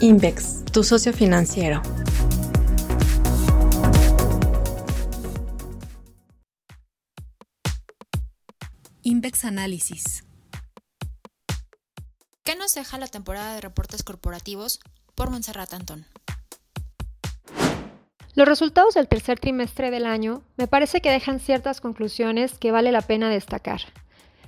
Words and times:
Invex, 0.00 0.64
tu 0.72 0.84
socio 0.84 1.12
financiero. 1.12 1.82
Invex 9.02 9.44
Análisis. 9.44 10.24
¿Qué 12.44 12.54
nos 12.54 12.74
deja 12.74 12.96
la 12.98 13.08
temporada 13.08 13.54
de 13.54 13.60
reportes 13.60 14.04
corporativos 14.04 14.78
por 15.16 15.30
Monserrat 15.30 15.74
Antón? 15.74 16.06
Los 18.34 18.46
resultados 18.46 18.94
del 18.94 19.08
tercer 19.08 19.40
trimestre 19.40 19.90
del 19.90 20.06
año 20.06 20.44
me 20.56 20.68
parece 20.68 21.00
que 21.00 21.10
dejan 21.10 21.40
ciertas 21.40 21.80
conclusiones 21.80 22.56
que 22.56 22.70
vale 22.70 22.92
la 22.92 23.02
pena 23.02 23.30
destacar. 23.30 23.80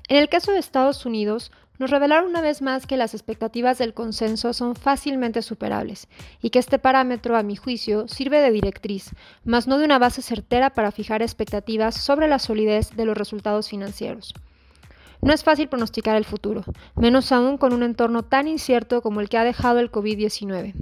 En 0.07 0.17
el 0.17 0.29
caso 0.29 0.53
de 0.53 0.61
Estados 0.61 1.07
Unidos, 1.07 1.51
nos 1.81 1.91
revelaron 1.91 2.29
una 2.29 2.43
vez 2.43 2.61
más 2.61 2.87
que 2.87 2.99
las 2.99 3.15
expectativas 3.15 3.79
del 3.79 3.95
consenso 3.95 4.53
son 4.53 4.77
fácilmente 4.77 5.41
superables 5.41 6.09
y 6.43 6.51
que 6.51 6.59
este 6.59 6.79
parámetro, 6.79 7.39
a 7.39 7.43
mi 7.43 7.57
juicio, 7.57 8.07
sirve 8.07 8.43
de 8.43 8.51
directriz, 8.51 9.13
mas 9.45 9.67
no 9.67 9.79
de 9.79 9.87
una 9.87 9.99
base 9.99 10.21
certera 10.21 10.75
para 10.75 10.93
fijar 10.93 11.23
expectativas 11.23 11.95
sobre 11.95 12.29
la 12.29 12.39
solidez 12.39 12.95
de 12.97 13.07
los 13.07 13.17
resultados 13.17 13.71
financieros. 13.71 14.35
No 15.23 15.33
es 15.33 15.43
fácil 15.43 15.69
pronosticar 15.69 16.17
el 16.17 16.27
futuro, 16.27 16.65
menos 16.97 17.33
aún 17.33 17.57
con 17.57 17.73
un 17.73 17.83
entorno 17.83 18.25
tan 18.25 18.47
incierto 18.47 19.01
como 19.01 19.23
el 19.23 19.31
que 19.31 19.39
ha 19.39 19.45
dejado 19.45 19.79
el 19.79 19.91
COVID-19 19.91 20.75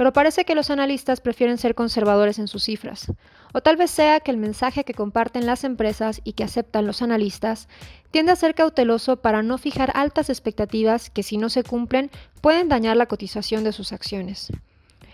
pero 0.00 0.14
parece 0.14 0.46
que 0.46 0.54
los 0.54 0.70
analistas 0.70 1.20
prefieren 1.20 1.58
ser 1.58 1.74
conservadores 1.74 2.38
en 2.38 2.48
sus 2.48 2.64
cifras. 2.64 3.12
O 3.52 3.60
tal 3.60 3.76
vez 3.76 3.90
sea 3.90 4.20
que 4.20 4.30
el 4.30 4.38
mensaje 4.38 4.82
que 4.82 4.94
comparten 4.94 5.44
las 5.44 5.62
empresas 5.62 6.22
y 6.24 6.32
que 6.32 6.42
aceptan 6.42 6.86
los 6.86 7.02
analistas 7.02 7.68
tiende 8.10 8.32
a 8.32 8.36
ser 8.36 8.54
cauteloso 8.54 9.16
para 9.16 9.42
no 9.42 9.58
fijar 9.58 9.92
altas 9.94 10.30
expectativas 10.30 11.10
que 11.10 11.22
si 11.22 11.36
no 11.36 11.50
se 11.50 11.64
cumplen 11.64 12.10
pueden 12.40 12.70
dañar 12.70 12.96
la 12.96 13.04
cotización 13.04 13.62
de 13.62 13.72
sus 13.72 13.92
acciones. 13.92 14.50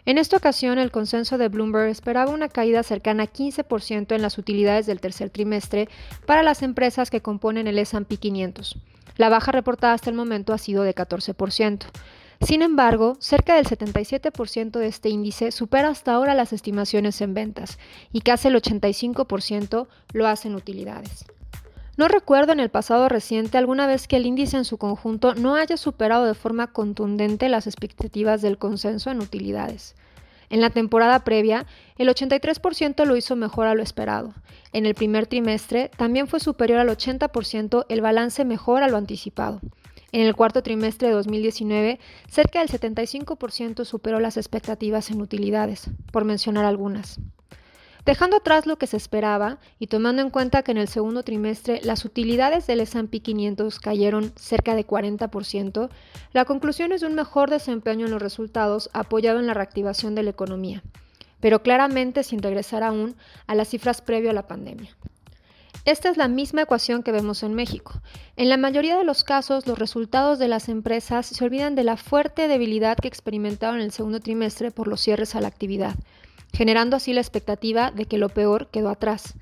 En 0.05 0.19
esta 0.19 0.37
ocasión, 0.37 0.79
el 0.79 0.93
consenso 0.93 1.37
de 1.37 1.49
Bloomberg 1.49 1.89
esperaba 1.89 2.31
una 2.31 2.49
caída 2.49 2.85
cercana 2.85 3.25
a 3.25 3.33
15% 3.33 4.15
en 4.15 4.23
las 4.23 4.39
utilidades 4.39 4.87
del 4.87 5.01
tercer 5.01 5.31
trimestre 5.31 5.89
para 6.27 6.45
las 6.45 6.63
empresas 6.63 7.11
que 7.11 7.23
componen 7.23 7.67
el 7.67 7.81
S&P 7.81 8.19
500. 8.19 8.79
La 9.17 9.31
baja 9.31 9.51
reportada 9.51 9.95
hasta 9.95 10.11
el 10.11 10.17
momento 10.17 10.53
ha 10.53 10.59
sido 10.59 10.85
de 10.85 10.95
14%. 10.95 11.87
Sin 12.41 12.63
embargo, 12.63 13.17
cerca 13.19 13.55
del 13.57 13.67
77% 13.67 14.79
de 14.79 14.87
este 14.87 15.09
índice 15.09 15.51
supera 15.51 15.89
hasta 15.89 16.13
ahora 16.13 16.35
las 16.35 16.53
estimaciones 16.53 17.21
en 17.21 17.35
ventas 17.35 17.79
y 18.13 18.21
casi 18.21 18.49
el 18.49 18.55
85% 18.55 19.87
lo 20.13 20.27
hace 20.27 20.49
en 20.49 20.55
utilidades. 20.55 21.25
No 21.97 22.09
recuerdo 22.09 22.53
en 22.53 22.61
el 22.61 22.69
pasado 22.69 23.09
reciente 23.09 23.57
alguna 23.57 23.87
vez 23.87 24.07
que 24.07 24.17
el 24.17 24.27
índice 24.27 24.59
en 24.59 24.67
su 24.67 24.77
conjunto 24.77 25.35
no 25.35 25.55
haya 25.55 25.79
superado 25.79 26.27
de 26.27 26.35
forma 26.35 26.67
contundente 26.67 27.49
las 27.49 27.67
expectativas 27.67 28.43
del 28.43 28.59
consenso 28.59 29.11
en 29.11 29.21
utilidades. 29.21 29.95
En 30.51 30.61
la 30.61 30.69
temporada 30.71 31.25
previa, 31.25 31.67
el 31.97 32.09
83% 32.09 33.05
lo 33.07 33.17
hizo 33.17 33.35
mejor 33.35 33.67
a 33.67 33.75
lo 33.75 33.83
esperado. 33.83 34.35
En 34.73 34.85
el 34.85 34.95
primer 34.95 35.27
trimestre, 35.27 35.91
también 35.97 36.29
fue 36.29 36.39
superior 36.39 36.79
al 36.81 36.89
80% 36.91 37.87
el 37.89 38.01
balance 38.03 38.45
mejor 38.45 38.83
a 38.83 38.89
lo 38.89 38.99
anticipado. 38.99 39.61
En 40.17 40.23
el 40.23 40.35
cuarto 40.35 40.63
trimestre 40.63 41.09
de 41.09 41.15
2019, 41.15 42.01
cerca 42.27 42.61
del 42.61 42.71
75% 42.71 43.85
superó 43.85 44.19
las 44.19 44.39
expectativas 44.39 45.11
en 45.11 45.21
utilidades, 45.21 45.91
por 46.11 46.25
mencionar 46.25 46.65
algunas. 46.65 47.21
Dejando 48.07 48.39
atrás 48.39 48.65
lo 48.65 48.79
que 48.79 48.87
se 48.87 48.97
esperaba 48.97 49.59
y 49.79 49.89
tomando 49.89 50.23
en 50.23 50.31
cuenta 50.31 50.63
que 50.63 50.71
en 50.71 50.79
el 50.79 50.89
segundo 50.89 51.23
trimestre 51.23 51.83
las 51.85 52.07
utilidades 52.07 52.67
del 52.67 52.81
S&P 52.81 53.21
500 53.21 53.79
cayeron 53.79 54.33
cerca 54.37 54.75
de 54.75 54.87
40%, 54.87 55.91
la 56.33 56.47
conclusión 56.47 56.93
es 56.93 57.03
un 57.03 57.15
mejor 57.15 57.51
desempeño 57.51 58.07
en 58.07 58.13
los 58.13 58.23
resultados 58.23 58.89
apoyado 58.95 59.39
en 59.39 59.47
la 59.47 59.53
reactivación 59.53 60.15
de 60.15 60.23
la 60.23 60.31
economía, 60.31 60.83
pero 61.41 61.63
claramente 61.63 62.23
sin 62.23 62.41
regresar 62.41 62.85
aún 62.85 63.17
a 63.47 63.55
las 63.55 63.69
cifras 63.69 64.01
previo 64.01 64.31
a 64.31 64.33
la 64.33 64.47
pandemia. 64.47 64.97
Esta 65.87 66.09
es 66.09 66.17
la 66.17 66.27
misma 66.27 66.63
ecuación 66.63 67.05
que 67.05 67.13
vemos 67.13 67.45
en 67.45 67.55
México. 67.55 68.03
En 68.35 68.49
la 68.49 68.57
mayoría 68.57 68.99
de 68.99 69.05
los 69.05 69.23
casos, 69.23 69.69
los 69.69 69.79
resultados 69.79 70.41
de 70.41 70.49
las 70.49 70.69
empresas 70.69 71.27
se 71.27 71.45
olvidan 71.45 71.77
de 71.77 71.85
la 71.85 71.97
fuerte 71.97 72.49
debilidad 72.49 72.97
que 72.97 73.07
experimentaron 73.07 73.77
en 73.77 73.83
el 73.83 73.93
segundo 73.93 74.19
trimestre 74.19 74.73
por 74.73 74.89
los 74.89 75.01
cierres 75.01 75.37
a 75.37 75.41
la 75.41 75.47
actividad, 75.47 75.95
generando 76.53 76.97
así 76.97 77.13
la 77.13 77.21
expectativa 77.21 77.93
de 77.93 78.07
que 78.07 78.19
lo 78.19 78.29
peor 78.31 78.67
quedó 78.73 78.89
atrás. 78.89 79.35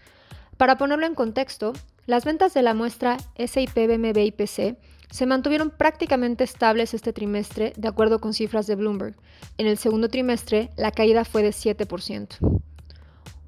Para 0.58 0.76
ponerlo 0.76 1.06
en 1.06 1.14
contexto, 1.14 1.72
las 2.04 2.26
ventas 2.26 2.52
de 2.52 2.60
la 2.60 2.74
muestra 2.74 3.16
SIP, 3.38 3.74
BMB 3.74 4.18
y 4.18 4.32
PC 4.32 4.76
se 5.10 5.24
mantuvieron 5.24 5.70
prácticamente 5.70 6.44
estables 6.44 6.92
este 6.92 7.14
trimestre, 7.14 7.72
de 7.78 7.88
acuerdo 7.88 8.20
con 8.20 8.34
cifras 8.34 8.66
de 8.66 8.74
Bloomberg. 8.74 9.16
En 9.56 9.66
el 9.66 9.78
segundo 9.78 10.10
trimestre, 10.10 10.68
la 10.76 10.90
caída 10.90 11.24
fue 11.24 11.42
de 11.42 11.52
7%. 11.52 12.62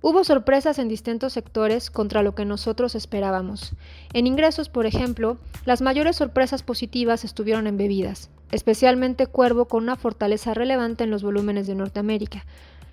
Hubo 0.08 0.22
sorpresas 0.22 0.78
en 0.78 0.86
distintos 0.86 1.32
sectores 1.32 1.90
contra 1.90 2.22
lo 2.22 2.36
que 2.36 2.44
nosotros 2.44 2.94
esperábamos. 2.94 3.72
En 4.12 4.28
ingresos, 4.28 4.68
por 4.68 4.86
ejemplo, 4.86 5.36
las 5.64 5.82
mayores 5.82 6.14
sorpresas 6.14 6.62
positivas 6.62 7.24
estuvieron 7.24 7.66
en 7.66 7.76
bebidas, 7.76 8.30
especialmente 8.52 9.26
Cuervo 9.26 9.64
con 9.64 9.82
una 9.82 9.96
fortaleza 9.96 10.54
relevante 10.54 11.02
en 11.02 11.10
los 11.10 11.24
volúmenes 11.24 11.66
de 11.66 11.74
Norteamérica, 11.74 12.46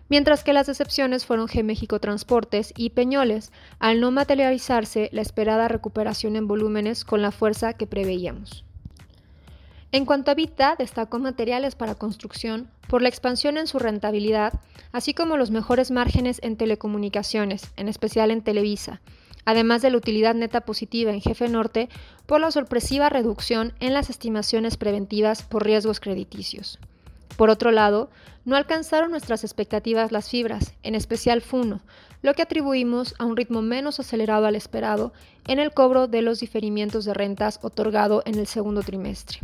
mientras 0.09 0.44
que 0.44 0.53
las 0.53 0.66
decepciones 0.66 1.24
fueron 1.24 1.47
G 1.47 1.63
México 1.63 2.00
Transportes 2.00 2.74
y 2.75 2.90
Peñoles, 2.90 3.51
al 3.78 4.00
no 4.00 4.09
materializarse 4.09 5.09
la 5.12 5.22
esperada 5.22 5.68
recuperación 5.68 6.35
en 6.35 6.47
volúmenes 6.47 7.06
con 7.06 7.22
la 7.22 7.30
fuerza 7.30 7.74
que 7.74 7.85
preveíamos. 7.85 8.66
En 9.94 10.06
cuanto 10.06 10.31
a 10.31 10.34
Vita, 10.34 10.76
destacó 10.76 11.20
materiales 11.20 11.76
para 11.76 11.94
construcción 11.94 12.68
por 12.88 13.04
la 13.04 13.09
expansión 13.09 13.58
en 13.58 13.68
su 13.68 13.78
rentabilidad, 13.78 14.59
así 14.92 15.14
como 15.14 15.38
los 15.38 15.52
mejores 15.52 15.92
márgenes 15.92 16.40
en 16.42 16.58
telecomunicaciones, 16.58 17.72
en 17.78 17.88
especial 17.88 18.31
en 18.31 18.42
Televisa, 18.42 19.02
además 19.46 19.84
de 19.84 19.92
la 19.92 19.98
utilidad 19.98 20.34
neta 20.34 20.62
positiva 20.62 21.12
en 21.12 21.22
Jefe 21.22 21.48
Norte 21.48 21.90
por 22.26 22.42
la 22.42 22.50
sorpresiva 22.50 23.09
reducción 23.09 23.74
en 23.80 23.94
las 23.94 24.09
estimaciones 24.09 24.78
preventivas 24.78 25.44
por 25.44 25.64
riesgos 25.64 26.00
crediticios. 26.00 26.80
Por 27.38 27.52
otro 27.52 27.70
lado, 27.70 28.10
no 28.46 28.56
alcanzaron 28.56 29.12
nuestras 29.12 29.44
expectativas 29.44 30.12
las 30.12 30.28
fibras, 30.28 30.74
en 30.81 30.96
especial 30.96 31.42
Funo, 31.42 31.81
lo 32.24 32.34
que 32.34 32.42
atribuimos 32.42 33.14
a 33.20 33.25
un 33.25 33.38
ritmo 33.38 33.62
menos 33.62 34.00
acelerado 34.00 34.48
al 34.48 34.56
esperado 34.56 35.14
en 35.48 35.60
el 35.60 35.72
cobro 35.72 36.08
de 36.08 36.24
los 36.24 36.40
diferimientos 36.40 37.06
de 37.06 37.14
rentas 37.14 37.60
otorgado 37.62 38.24
en 38.25 38.40
el 38.40 38.48
segundo 38.48 38.81
trimestre. 38.81 39.40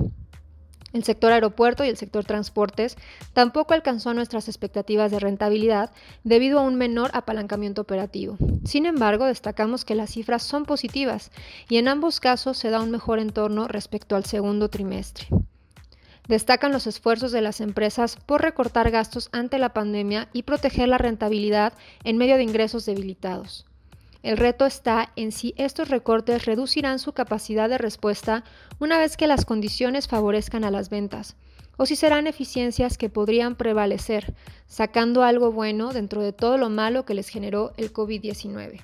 El 0.93 1.03
sector 1.03 1.31
aeropuerto 1.31 1.83
y 1.83 1.89
el 1.89 1.97
sector 1.97 2.25
transportes 2.25 2.97
tampoco 3.33 3.73
alcanzó 3.73 4.13
nuestras 4.13 4.47
expectativas 4.47 5.11
de 5.11 5.19
rentabilidad 5.19 5.91
debido 6.23 6.59
a 6.59 6.63
un 6.63 6.75
menor 6.75 7.11
apalancamiento 7.13 7.81
operativo. 7.81 8.37
Sin 8.65 8.85
embargo, 8.85 9.25
destacamos 9.25 9.85
que 9.85 9.95
las 9.95 10.11
cifras 10.11 10.43
son 10.43 10.65
positivas 10.65 11.31
y 11.69 11.77
en 11.77 11.87
ambos 11.87 12.19
casos 12.19 12.57
se 12.57 12.69
da 12.69 12.81
un 12.81 12.91
mejor 12.91 13.19
entorno 13.19 13.67
respecto 13.67 14.15
al 14.15 14.25
segundo 14.25 14.69
trimestre. 14.69 15.27
Destacan 16.27 16.71
los 16.71 16.85
esfuerzos 16.85 17.31
de 17.31 17.41
las 17.41 17.59
empresas 17.59 18.15
por 18.15 18.41
recortar 18.41 18.91
gastos 18.91 19.29
ante 19.31 19.57
la 19.57 19.73
pandemia 19.73 20.29
y 20.31 20.43
proteger 20.43 20.87
la 20.87 20.99
rentabilidad 20.99 21.73
en 22.03 22.17
medio 22.17 22.35
de 22.37 22.43
ingresos 22.43 22.85
debilitados. 22.85 23.65
El 24.21 24.35
reto 24.37 24.65
está 24.65 25.11
en 25.15 25.31
si 25.31 25.53
estos 25.55 25.89
recortes 25.89 26.45
reducirán 26.45 26.99
su 26.99 27.13
capacidad 27.13 27.69
de 27.69 27.77
respuesta 27.77 28.43
una 28.77 28.97
vez 28.97 29.15
que 29.15 29.27
las 29.27 29.45
condiciones 29.45 30.07
favorezcan 30.09 30.65
a 30.65 30.71
las 30.71 30.89
ventas, 30.89 31.37
o 31.77 31.85
si 31.85 31.95
serán 31.95 32.27
eficiencias 32.27 32.97
que 32.97 33.09
podrían 33.09 33.55
prevalecer, 33.55 34.33
sacando 34.67 35.23
algo 35.23 35.53
bueno 35.53 35.93
dentro 35.93 36.21
de 36.21 36.33
todo 36.33 36.57
lo 36.57 36.69
malo 36.69 37.05
que 37.05 37.13
les 37.13 37.29
generó 37.29 37.71
el 37.77 37.93
COVID-19. 37.93 38.81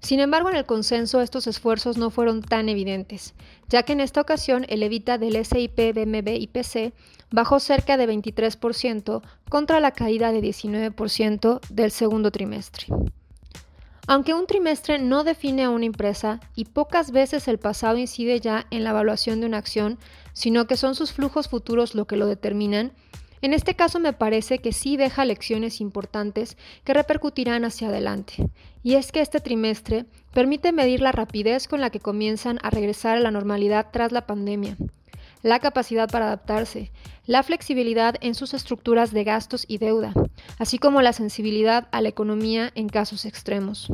Sin 0.00 0.20
embargo, 0.20 0.48
en 0.48 0.56
el 0.56 0.64
consenso 0.64 1.20
estos 1.20 1.46
esfuerzos 1.46 1.98
no 1.98 2.08
fueron 2.08 2.40
tan 2.40 2.70
evidentes, 2.70 3.34
ya 3.68 3.82
que 3.82 3.92
en 3.92 4.00
esta 4.00 4.22
ocasión 4.22 4.64
el 4.70 4.82
evita 4.82 5.18
del 5.18 5.44
SIP, 5.44 5.76
BMB 5.76 6.28
y 6.28 6.46
PC 6.46 6.94
bajó 7.30 7.60
cerca 7.60 7.98
de 7.98 8.08
23% 8.08 9.20
contra 9.50 9.80
la 9.80 9.90
caída 9.90 10.32
de 10.32 10.40
19% 10.40 11.60
del 11.68 11.90
segundo 11.90 12.30
trimestre. 12.30 12.86
Aunque 14.10 14.32
un 14.32 14.46
trimestre 14.46 14.98
no 14.98 15.22
define 15.22 15.64
a 15.64 15.70
una 15.70 15.84
empresa 15.84 16.40
y 16.56 16.64
pocas 16.64 17.10
veces 17.10 17.46
el 17.46 17.58
pasado 17.58 17.98
incide 17.98 18.40
ya 18.40 18.66
en 18.70 18.82
la 18.82 18.90
evaluación 18.90 19.38
de 19.38 19.46
una 19.46 19.58
acción, 19.58 19.98
sino 20.32 20.66
que 20.66 20.78
son 20.78 20.94
sus 20.94 21.12
flujos 21.12 21.50
futuros 21.50 21.94
lo 21.94 22.06
que 22.06 22.16
lo 22.16 22.24
determinan, 22.24 22.92
en 23.42 23.52
este 23.52 23.74
caso 23.74 24.00
me 24.00 24.14
parece 24.14 24.60
que 24.60 24.72
sí 24.72 24.96
deja 24.96 25.26
lecciones 25.26 25.82
importantes 25.82 26.56
que 26.84 26.94
repercutirán 26.94 27.66
hacia 27.66 27.88
adelante. 27.88 28.48
Y 28.82 28.94
es 28.94 29.12
que 29.12 29.20
este 29.20 29.40
trimestre 29.40 30.06
permite 30.32 30.72
medir 30.72 31.02
la 31.02 31.12
rapidez 31.12 31.68
con 31.68 31.82
la 31.82 31.90
que 31.90 32.00
comienzan 32.00 32.58
a 32.62 32.70
regresar 32.70 33.18
a 33.18 33.20
la 33.20 33.30
normalidad 33.30 33.88
tras 33.92 34.10
la 34.10 34.26
pandemia, 34.26 34.78
la 35.42 35.58
capacidad 35.58 36.08
para 36.08 36.26
adaptarse, 36.26 36.90
la 37.26 37.42
flexibilidad 37.42 38.16
en 38.20 38.34
sus 38.34 38.54
estructuras 38.54 39.12
de 39.12 39.24
gastos 39.24 39.64
y 39.68 39.78
deuda, 39.78 40.12
así 40.58 40.78
como 40.78 41.02
la 41.02 41.12
sensibilidad 41.12 41.88
a 41.92 42.00
la 42.00 42.08
economía 42.08 42.72
en 42.74 42.88
casos 42.88 43.24
extremos. 43.24 43.88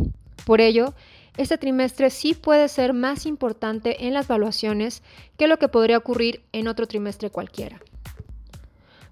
Por 0.47 0.61
ello, 0.61 0.95
este 1.37 1.59
trimestre 1.59 2.11
sí 2.11 2.35
puede 2.35 2.69
ser 2.69 2.93
más 2.93 3.27
importante 3.27 4.07
en 4.07 4.15
las 4.15 4.29
valuaciones 4.29 5.03
que 5.37 5.49
lo 5.49 5.59
que 5.59 5.69
podría 5.69 5.99
ocurrir 5.99 6.43
en 6.53 6.69
otro 6.69 6.87
trimestre 6.87 7.31
cualquiera. 7.31 7.81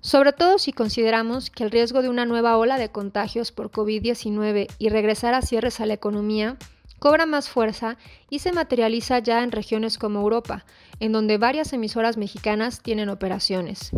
sobre 0.05 0.32
todo 0.32 0.58
si 0.58 0.73
consideramos 0.73 1.49
que 1.49 1.62
el 1.62 1.70
riesgo 1.70 2.02
de 2.02 2.08
una 2.08 2.26
nueva 2.26 2.56
ola 2.56 2.76
de 2.76 2.88
contagios 2.90 3.52
por 3.52 3.70
COVID-19 3.70 4.69
y 4.79 4.88
regresar 4.88 5.32
a 5.32 5.43
cierres 5.43 5.79
a 5.81 5.87
la 5.87 5.94
economía 5.94 6.56
cobra 6.99 7.27
más 7.27 7.49
fuerza 7.49 7.97
y 8.31 8.41
se 8.41 8.53
materializa 8.53 9.19
ya 9.19 9.43
en 9.43 9.53
regiones 9.53 9.99
como 9.99 10.21
Europa, 10.21 10.65
en 11.00 11.12
donde 11.12 11.39
varias 11.39 11.73
emisoras 11.73 12.17
mexicanas 12.17 12.83
tienen 12.83 13.09
operaciones. 13.09 13.91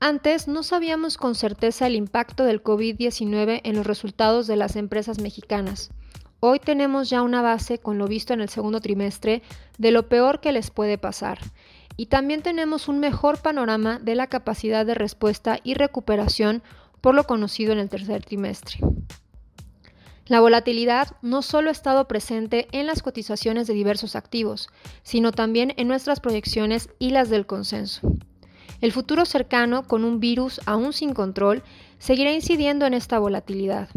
Antes 0.00 0.48
no 0.48 0.64
sabíamos 0.64 1.16
con 1.16 1.36
certeza 1.36 1.86
el 1.86 1.94
impacto 1.94 2.44
del 2.44 2.62
COVID-19 2.62 3.60
en 3.62 3.76
los 3.76 3.86
resultados 3.86 4.48
de 4.48 4.56
las 4.56 4.74
empresas 4.74 5.20
mexicanas. 5.20 5.90
Hoy 6.40 6.58
tenemos 6.58 7.08
ya 7.08 7.22
una 7.22 7.40
base 7.40 7.78
con 7.78 7.98
lo 7.98 8.08
visto 8.08 8.34
en 8.34 8.40
el 8.40 8.48
segundo 8.48 8.80
trimestre 8.80 9.42
de 9.78 9.92
lo 9.92 10.08
peor 10.08 10.40
que 10.40 10.50
les 10.50 10.72
puede 10.72 10.98
pasar. 10.98 11.38
Y 11.96 12.06
también 12.06 12.42
tenemos 12.42 12.88
un 12.88 12.98
mejor 12.98 13.40
panorama 13.40 14.00
de 14.00 14.16
la 14.16 14.26
capacidad 14.26 14.84
de 14.84 14.94
respuesta 14.94 15.60
y 15.62 15.74
recuperación 15.74 16.64
por 17.00 17.14
lo 17.14 17.22
conocido 17.24 17.72
en 17.72 17.78
el 17.78 17.88
tercer 17.88 18.24
trimestre. 18.24 18.80
La 20.26 20.40
volatilidad 20.40 21.08
no 21.20 21.42
solo 21.42 21.68
ha 21.68 21.72
estado 21.72 22.06
presente 22.06 22.68
en 22.70 22.86
las 22.86 23.02
cotizaciones 23.02 23.66
de 23.66 23.74
diversos 23.74 24.14
activos, 24.14 24.68
sino 25.02 25.32
también 25.32 25.74
en 25.76 25.88
nuestras 25.88 26.20
proyecciones 26.20 26.88
y 27.00 27.10
las 27.10 27.28
del 27.28 27.44
consenso. 27.44 28.12
El 28.80 28.92
futuro 28.92 29.24
cercano, 29.24 29.84
con 29.84 30.04
un 30.04 30.20
virus 30.20 30.60
aún 30.64 30.92
sin 30.92 31.12
control, 31.12 31.62
seguirá 31.98 32.32
incidiendo 32.32 32.86
en 32.86 32.94
esta 32.94 33.18
volatilidad. 33.18 33.88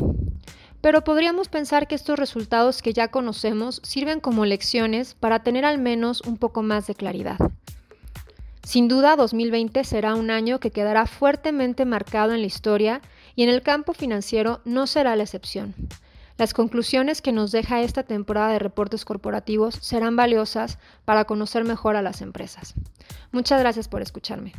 Pero 0.81 1.04
podríamos 1.04 1.48
pensar 1.48 1.88
que 1.88 1.95
estos 1.95 2.18
resultados 2.18 2.81
que 2.81 2.94
ya 2.94 3.07
conocemos 3.10 3.80
sirven 3.83 4.19
como 4.19 4.45
lecciones 4.45 5.16
para 5.16 5.44
tener 5.44 5.66
al 5.66 5.80
menos 5.80 6.21
un 6.21 6.38
poco 6.38 6.63
más 6.63 6.86
de 6.88 6.95
claridad. 6.95 7.38
Sin 8.63 8.88
duda, 8.88 9.16
2020 9.16 9.83
será 9.83 10.16
un 10.16 10.31
año 10.31 10.60
que 10.60 10.71
quedará 10.71 11.06
fuertemente 11.06 11.86
marcado 11.86 12.33
en 12.33 12.42
la 12.42 12.48
historia 12.48 13.01
y 13.36 13.44
en 13.44 13.50
el 13.50 13.62
campo 13.62 13.94
financiero 13.94 14.62
no 14.66 14.88
será 14.88 15.16
la 15.16 15.24
excepción. 15.24 15.75
Las 16.37 16.53
conclusiones 16.53 17.21
que 17.21 17.31
nos 17.31 17.51
deja 17.51 17.81
esta 17.81 18.03
temporada 18.03 18.51
de 18.51 18.59
reportes 18.59 19.05
corporativos 19.05 19.75
serán 19.75 20.15
valiosas 20.15 20.77
para 21.05 21.25
conocer 21.25 21.63
mejor 21.63 21.95
a 21.95 22.01
las 22.01 22.21
empresas. 22.21 22.73
Muchas 23.31 23.59
gracias 23.59 23.87
por 23.87 24.01
escucharme. 24.01 24.53